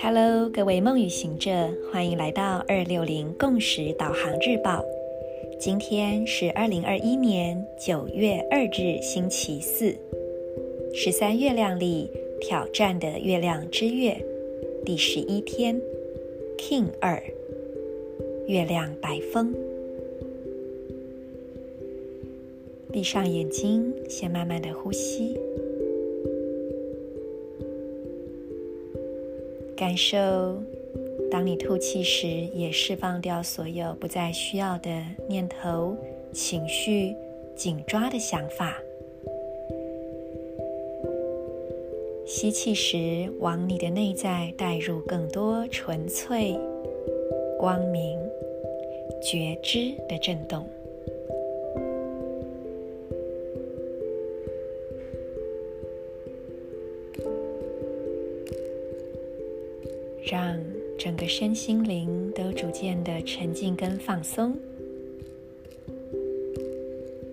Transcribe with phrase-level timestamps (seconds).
[0.00, 1.50] Hello，各位梦与行者，
[1.92, 4.82] 欢迎来到二六零共识导航日报。
[5.60, 9.94] 今天是二零二一年九月二日，星期四，
[10.94, 12.10] 十三月亮里
[12.40, 14.16] 挑战的月亮之月
[14.84, 15.78] 第十一天
[16.56, 17.22] ，King 二，
[18.46, 19.67] 月亮白风。
[22.92, 25.38] 闭上眼睛，先慢慢的呼吸。
[29.76, 30.18] 感受，
[31.30, 34.90] 当你吐气时，也释放掉所有不再需要的
[35.28, 35.96] 念头、
[36.32, 37.14] 情绪、
[37.54, 38.76] 紧抓的想法。
[42.26, 46.58] 吸气时，往你的内在带入更多纯粹、
[47.58, 48.18] 光明、
[49.22, 50.66] 觉知的震动。
[60.30, 60.58] 让
[60.98, 64.54] 整个身心灵都逐渐的沉静跟放松。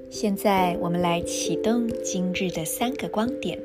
[0.09, 3.59] 现在，我们来启动今日的三个光点。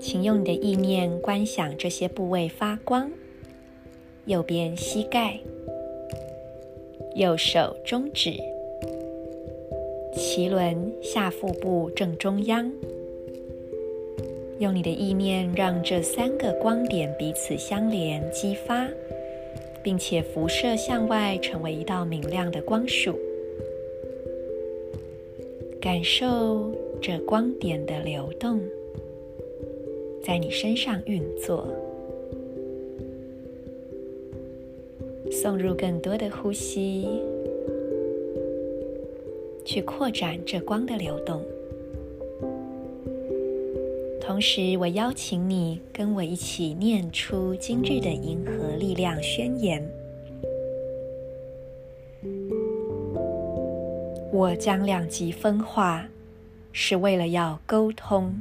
[0.00, 3.12] 请用你的意念观想这些部位发光：
[4.24, 5.38] 右边膝盖、
[7.14, 8.32] 右手中指、
[10.16, 12.72] 脐轮下腹部正中央。
[14.62, 18.88] 用你的意念，让这三个光点彼此相连、激发，
[19.82, 23.18] 并且辐射向外，成为一道明亮的光束。
[25.80, 28.60] 感受这光点的流动，
[30.22, 31.66] 在你身上运作，
[35.28, 37.08] 送入更多的呼吸，
[39.64, 41.42] 去扩展这光的流动。
[44.24, 49.84] 同时，我邀请你跟我一起念出今日的银河力量宣言。
[54.30, 56.06] 我将两极分化，
[56.70, 58.32] 是为了要沟通、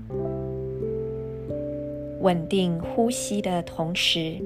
[2.20, 4.38] 稳定呼吸的同时，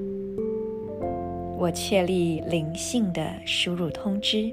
[1.58, 4.50] 我确立灵性的输入通知。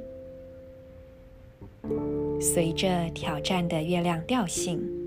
[2.41, 5.02] 随着挑战的月亮调性。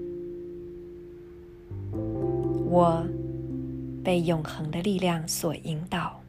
[2.75, 3.05] 我
[4.03, 6.21] 被永恒的力量所引导。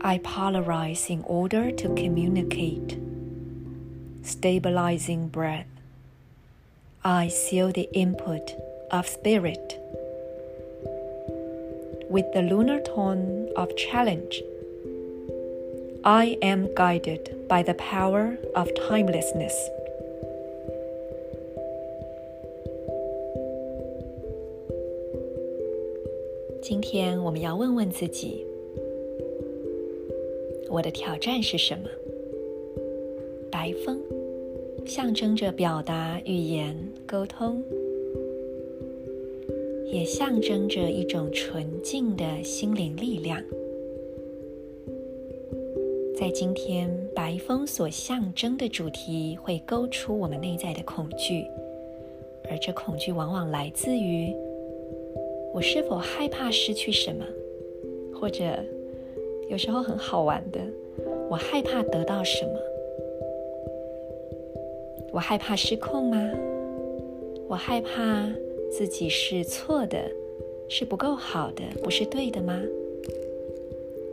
[0.00, 2.96] I polarize in order to communicate,
[4.22, 5.66] stabilizing breath.
[7.02, 8.54] I seal the input
[8.90, 9.80] of spirit
[12.08, 14.42] with the lunar tone of challenge.
[16.04, 19.54] I am guided by the power of timelessness.
[26.61, 28.45] 今天我们要问问自己：
[30.69, 31.89] 我的挑战是什么？
[33.51, 33.99] 白风
[34.85, 36.77] 象征着表达、语言、
[37.07, 37.63] 沟通，
[39.87, 43.41] 也象征着一种纯净的心灵力量。
[46.15, 51.43] 在今天，白风所象征的主题会勾出我们内在的恐惧，
[52.47, 54.31] 而这恐惧往往来自于。
[55.53, 57.25] 我是否害怕失去什么？
[58.13, 58.43] 或者
[59.49, 60.59] 有时候很好玩的，
[61.29, 62.59] 我害怕得到什么？
[65.11, 66.31] 我害怕失控吗？
[67.47, 68.29] 我害怕
[68.71, 69.99] 自己是错的，
[70.69, 72.61] 是不够好的，不是对的吗？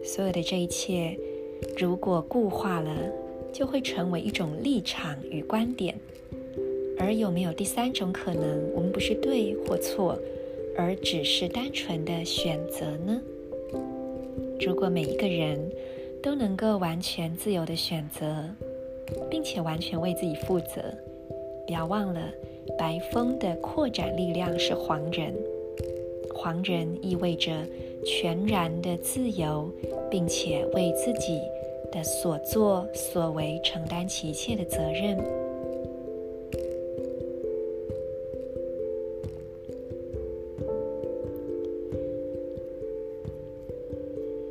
[0.03, 1.17] 所有的这一切，
[1.77, 2.91] 如果固化了，
[3.53, 5.95] 就会成为一种立场与观点。
[6.99, 8.73] 而有没有第三种可能？
[8.75, 10.19] 我们不是对或错？
[10.79, 13.21] 而只是单纯的选择呢？
[14.61, 15.59] 如果每一个人
[16.23, 18.45] 都能够完全自由的选择，
[19.29, 20.81] 并且完全为自己负责，
[21.67, 22.21] 不要忘了，
[22.79, 25.35] 白风的扩展力量是黄人，
[26.33, 27.51] 黄人意味着
[28.07, 29.69] 全然的自由，
[30.09, 31.41] 并且为自己
[31.91, 35.19] 的所作所为承担起一切的责任。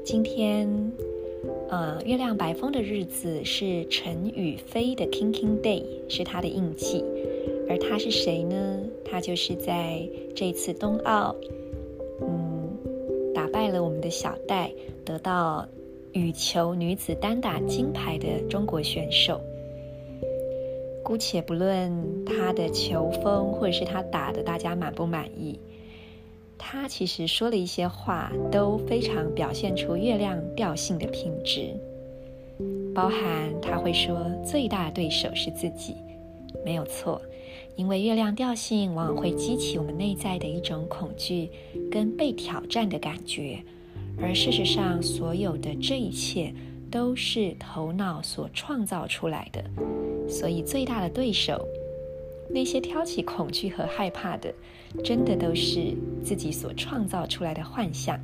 [0.07, 0.65] 今天，
[1.67, 7.03] 呃，月亮白风的日子是陈雨菲的 Kin Kin Day，是他的印记。
[7.67, 8.79] 而他是谁呢？
[9.03, 11.35] 他就是在这次冬奥，
[12.21, 12.69] 嗯，
[13.35, 14.71] 打败了我们的小戴，
[15.03, 15.67] 得到
[16.13, 19.41] 羽球女子单打金牌的中国选手。
[21.03, 25.59] 姑且不论她的球风，或者是她打的大家满不满意，
[26.57, 31.73] 他其实说了一些话，都非常表现出月亮调性的品质。
[32.95, 35.95] 包含他会说最大的对手是自己，
[36.65, 37.21] 没有错，
[37.75, 41.49] 因为月亮调性往往会激起我们内在的一种恐惧
[41.91, 43.59] 跟被挑战的感觉。
[44.19, 46.51] 而事实上，所有的这一切
[46.89, 49.63] 都是头脑所创造出来的。
[50.27, 51.67] 所以，最大的对手，
[52.49, 54.53] 那些挑起恐惧和害怕的，
[55.03, 58.19] 真的都是自己所创造出来的幻象。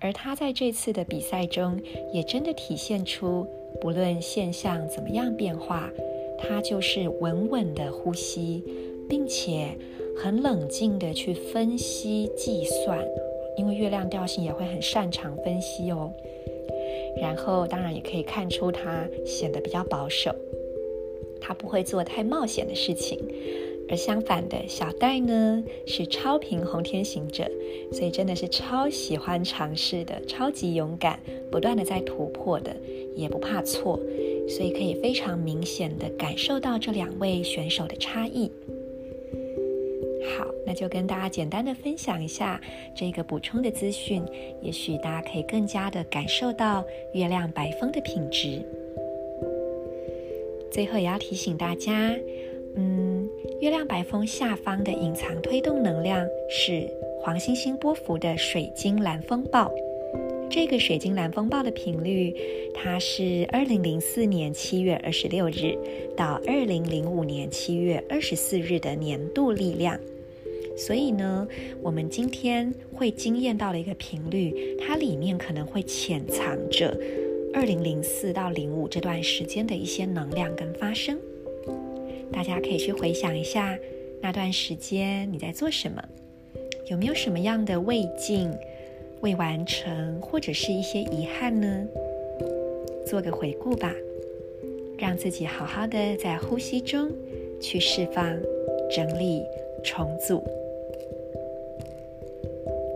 [0.00, 1.80] 而他在这次的比赛中，
[2.12, 3.46] 也真的体现出，
[3.80, 5.90] 不论现象怎么样变化，
[6.38, 8.62] 他就是稳稳的呼吸，
[9.08, 9.76] 并且
[10.16, 12.98] 很冷静的去分析计算。
[13.56, 16.12] 因为月亮调性也会很擅长分析哦，
[17.20, 20.32] 然后当然也可以看出他显得比较保守，
[21.40, 23.18] 他不会做太冒险的事情，
[23.88, 27.50] 而相反的，小戴呢是超频红天行者，
[27.92, 31.18] 所以真的是超喜欢尝试的，超级勇敢，
[31.50, 32.76] 不断的在突破的，
[33.16, 33.98] 也不怕错，
[34.48, 38.50] 所以可以非常明显的感受到这两位选手的差异。
[40.36, 42.60] 好，那就跟大家简单的分享一下
[42.94, 44.22] 这个补充的资讯，
[44.60, 46.84] 也许大家可以更加的感受到
[47.14, 48.62] 月亮白风的品质。
[50.70, 52.14] 最后也要提醒大家，
[52.76, 53.28] 嗯，
[53.60, 56.88] 月亮白风下方的隐藏推动能量是
[57.20, 59.72] 黄星星波幅的水晶蓝风暴。
[60.50, 62.34] 这个水晶蓝风暴的频率，
[62.74, 65.76] 它是二零零四年七月二十六日
[66.16, 69.98] 到二零零五年七月二十四日的年度力量。
[70.74, 71.46] 所以呢，
[71.82, 76.96] 我们今天会惊艳到的一个频率，它里面可能会潜藏着
[77.54, 81.18] 二零零四到零五这段时间的一些能量跟发生。
[82.32, 83.78] 大家可以去回想一下
[84.20, 86.02] 那段时间你在做什么，
[86.86, 88.50] 有没有什么样的未尽、
[89.20, 91.86] 未完成，或者是一些遗憾呢？
[93.06, 93.92] 做个回顾吧，
[94.98, 97.10] 让自己好好的在呼吸中
[97.60, 98.24] 去释放、
[98.90, 99.42] 整理、
[99.82, 100.44] 重组。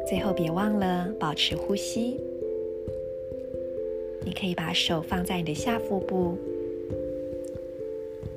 [0.07, 2.21] 最后，别忘了保持呼吸。
[4.33, 6.39] 你可以把手放在你的下腹部，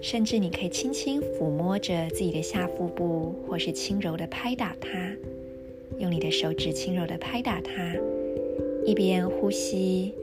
[0.02, 5.16] 甚至你可以轻轻抚摸着自己的下腹部，或是轻柔的拍打它，
[5.98, 7.96] 用你的手指轻柔的拍打它，
[8.84, 10.14] 一边呼吸，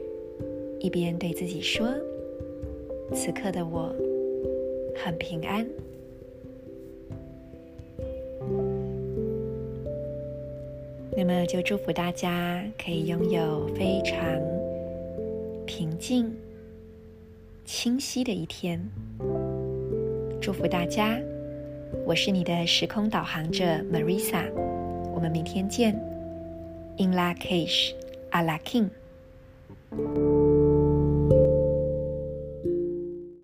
[0.79, 1.87] 一边对自己说
[3.11, 3.91] ：“此刻的我
[4.95, 5.67] 很平安。”
[11.17, 14.19] 那么就祝福大家可以拥有非常
[16.05, 16.35] 静、
[17.63, 18.77] 清晰的一天。
[20.41, 21.17] 祝福大家，
[22.05, 24.51] 我是你的时空导航者 Marisa，
[25.13, 25.93] 我们明天见。
[26.97, 27.93] In la cage,
[28.31, 28.89] a la K'in。